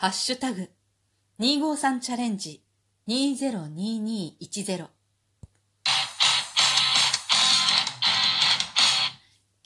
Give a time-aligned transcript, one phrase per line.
[0.00, 0.66] ハッシュタグ、
[1.40, 2.62] 253チャレンジ
[3.06, 4.86] 202210。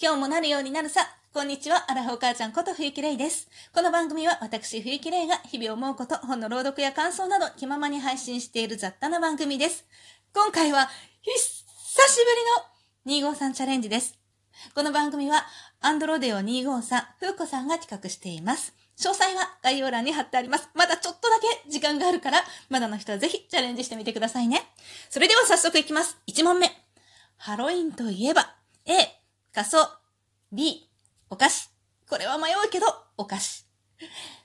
[0.03, 1.03] 今日もなるようになるさ。
[1.33, 3.49] こんにちは、アラフォー母ちゃんこと冬木玲です。
[3.73, 9.87] この番組は私冬木玲が日々思うこと、本の朗読や感想など気ままに配信している雑多な番組です。
[10.35, 10.89] 今回は、
[11.23, 11.65] 久し
[13.07, 14.19] ぶりの253チャレンジです。
[14.75, 15.47] この番組は、
[15.81, 18.75] アンドロデオ253、風子さんが企画しています。
[18.97, 20.69] 詳細は概要欄に貼ってあります。
[20.75, 24.63] まだちょっとだけ時間があるから、まだの人はぜひチャレンジしてみてくださいね。
[25.11, 26.19] それでは早速いきます。
[26.29, 26.71] 1問目。
[27.37, 28.55] ハロウィンといえば、
[28.87, 28.93] A、
[29.53, 29.89] 仮装、
[30.53, 30.89] B、
[31.29, 31.71] お菓子。
[32.09, 32.87] これは迷うけど、
[33.17, 33.67] お菓子。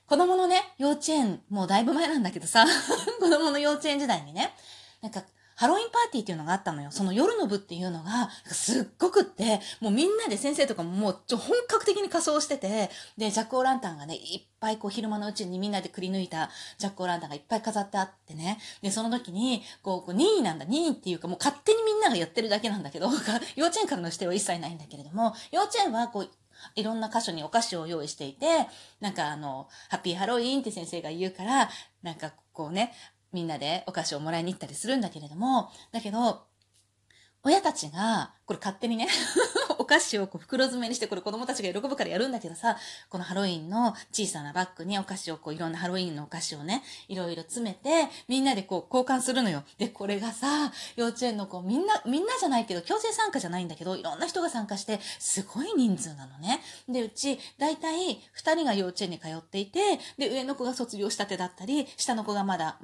[0.07, 2.65] 子供のね、幼稚園、もうだいぶ前なんだけどさ、
[3.19, 4.55] 子供の幼稚園時代にね、
[5.01, 5.23] なんか、
[5.59, 6.89] ハロウィンパーティーっていうのがあったのよ。
[6.89, 18.57] その夜の部っていうのが、すっごくって、もうみんなで先生とかももうちょ本格的に仮装してて、で、ジャックオーランタンがね、いっぱいこう昼間のうちにみんなでくり抜いたジャックオーランタンがいっぱい飾ってあってね。
[18.81, 23.09] で、その時に、こう、任意なんだ、任意っていうかもう勝手にみんながやってるだけなんだけど、
[23.57, 26.29] 幼稚園からの指定は一切ないんだけれども、幼稚園はこう、
[26.75, 28.69] いろんな箇所にお菓子を用意していて、
[29.01, 31.69] なんかあの、ハッピーハロウィーンって先生が言うから、
[32.01, 32.93] なんかこうね、
[33.31, 36.49] みんなでお菓子をもらいに行ったりするんだけれども、だけど、
[37.41, 39.07] 親たちが、これ勝手にね
[39.79, 42.77] お菓子をこう袋詰めにして、これ子供たちが喜ぶからやるんだけどさ、
[43.09, 49.63] このハロウィンの小さなバッグにお菓子をこういろんなハロウィンのお菓子をね、いろいろ詰めて、みんなでこう交換するのよ。
[49.77, 56.61] で、これがさ、幼稚園の子みんな、みんなじゃないけど、強制参加じゃないんだけど、いろんな人が参加して、すごい人数なのね。
[56.89, 62.79] で、うち、だいたい二人が幼稚園に通っていて、で、上の子が卒業したてだったり、下の子がまだ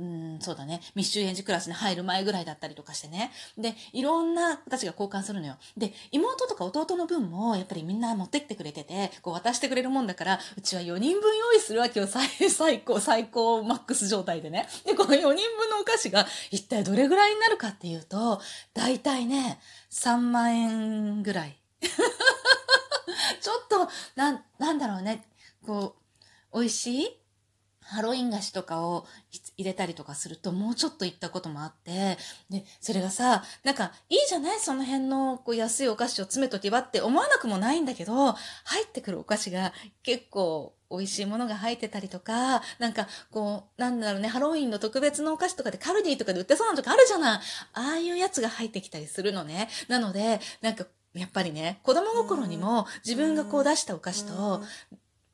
[0.00, 0.80] うん、そうだね。
[0.94, 3.30] 密集園児クラスに入る前ぐらいだったりとかしてね。
[3.58, 5.56] で、いろんな子たちが交換するのよ。
[5.76, 12.06] で、妹とか弟の分も、やっぱりみんな持ってきてくれてて、こう渡してくれるもんだから、うちは4人分用意するわけよ。
[12.06, 14.66] 最、 最高、最高マックス状態でね。
[14.86, 15.34] で、この4人分
[15.70, 18.40] のお菓子が一体どれぐらいになるかっていうと、
[18.72, 21.58] だいたいね、3万円ぐらい。
[23.42, 25.26] ちょっと、な、なんだろうね。
[25.66, 25.94] こ
[26.52, 27.20] う、美味しい？
[27.90, 29.06] ハロウィン菓子とかを
[29.56, 32.18] 入れたりとかすると、もうちょっと行ったこともあって、
[32.48, 34.60] で、それがさ、なんか、いいじゃない？
[34.60, 38.32] その辺のこう安いお菓子を詰めとけばって思わなくもないんだけど、
[38.64, 47.40] 入ってくるお菓子が結構美味しいものが入ってたりとか、なんか、こう、なんだろうね、ハロウィンの特別のお菓子とかでカルディとかで売ってそうなのとかあるじゃない
[47.74, 49.68] ああいうやつが入ってきたりするのね。
[49.88, 54.62] なので、なんか、やっぱりね、子供心にも自分がこう出したお菓子と、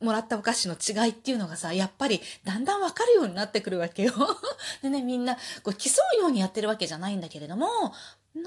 [0.07, 4.13] もらったお菓子の違いっていうのがさ、やっぱりだんだんわかるようになってくるわけよ。
[4.83, 7.69] でね、みんなこう競うようにやってるわけじゃないんだけれども、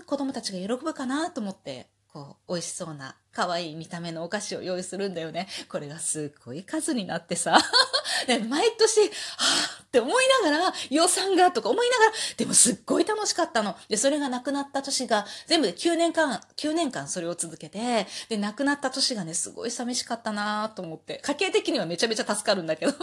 [0.05, 5.47] 子供たちが喜ぶかなと思って、こう、美味しそうな、可愛い見た目のお菓子を用意するんだよね。
[5.67, 7.59] これがすっごい数になってさ。
[8.25, 10.13] で毎年、はぁって思い
[10.43, 13.75] ながら、予算がとか思いながら、でもすっごい楽しかったの。
[13.89, 21.19] で、それが亡くなった年が、全部で9年間、9年間それを続けて、で、亡くなった年がね、すごい寂しかったなと思って。
[21.23, 22.93] 家計的にはめちゃめちゃ助かるんだけど。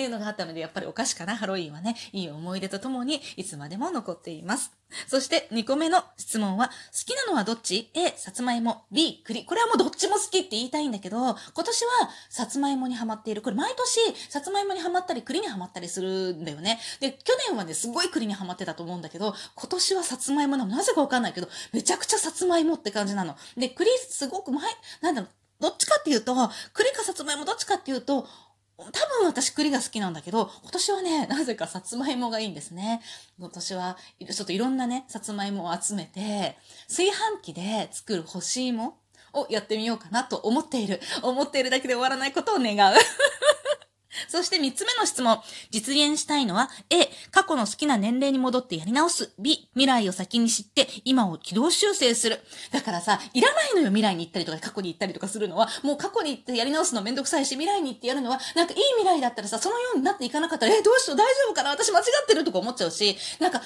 [0.00, 4.72] っていうのがあったので、やっぱりお菓子かな、ハロウィンはね、いい思い出とともに、いつまでも残っています。
[5.06, 6.72] そして2個目の質問は、好
[7.04, 8.84] きなのはどっち ?A、さつまいも。
[8.90, 9.44] B、栗。
[9.44, 11.90] これはもうどっちも好きって言いたいんだけど、今年は
[12.30, 13.42] さつまいもにハマっている。
[13.42, 14.00] これ毎年、
[14.30, 16.80] さつまいもにハマったり、栗にハマったりするんだよね。
[17.00, 20.74] で、去年はね、すごい栗にハマってたと思うんだけど、今年はさつまいもなの。
[20.74, 23.36] なぜかわかんないけど、めちゃくちゃさつまいもって感じなの。
[23.58, 24.64] で、栗すごく前、
[25.02, 25.30] なんだろう、
[25.60, 26.34] どっちかっていうと、
[26.72, 28.26] 栗かさつまいもどっちかっていうと、
[28.92, 33.02] 多分私栗が好きなんだけど、今年はね、 なぜかさつまいもがいいんですね。
[33.38, 33.96] 今年は、
[34.32, 36.56] ちょっといろんなね、さつまいもを集めて、
[36.88, 38.98] 炊飯器で作る干し芋
[39.32, 41.00] をやってみようかなと思っている。
[41.22, 42.96] 思っているだけで終わらないことを願う。
[44.28, 45.40] そして三つ目の質問。
[45.70, 49.32] 実現したいのは A、過去の好きな年齢に戻ってやり直す。
[49.38, 52.40] B、未来を先に知って今を軌道修正する。
[52.72, 55.68] だからさ、いらないのよ未来に行ったりとか過去に行ったりとかするのは。
[55.82, 63.62] もう過去に行ってやり直すのめんどくさいし、未来に行ってやるのは、なんかいい未来だったらさ、そのようになっていかなかったら、え、どうしよう大丈夫かな私間違ってるとか思っちゃうし、なんか、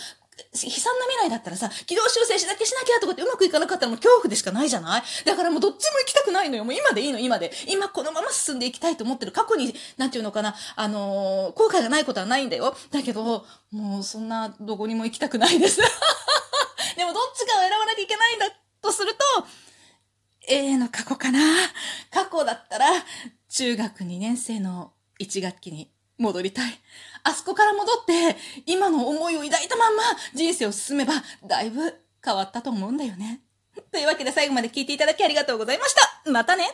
[0.52, 5.02] 悲惨な未来だったらさ、軌道修正しなきゃしなきゃとかってうまくいかなかったらもう恐怖でしかないじゃない？
[5.25, 6.64] だからもうどっちも行きたくないのよ。
[6.64, 7.52] もう今でいいの、今で。
[7.69, 9.32] 今このまま進んでいきたいと思ってる。
[9.32, 12.76] 過去に、なんていうのかな、あのー、後悔がないことはないんだよ。
[12.90, 15.78] だけど、もうそんなどこにも行きたくないです。
[16.96, 18.46] でもどっちかを選ばなきゃいけないんだ
[18.82, 19.25] とすると、
[20.48, 21.40] A の過去かな。
[22.10, 22.87] 過去だったら、
[23.48, 26.81] 中学2年生の1学期に戻りたい。
[27.22, 30.02] あそこから戻って、今の思いを抱いたまんま
[30.34, 31.14] 人生を進めば、
[31.46, 31.94] だいぶ
[32.25, 33.40] 変わったと思うんだよね。
[33.90, 36.31] というわけで最後まで聞いていただきありがとうございました。
[36.31, 36.64] またね